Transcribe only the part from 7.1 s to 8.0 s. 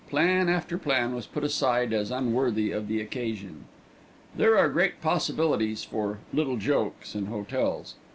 in hotels.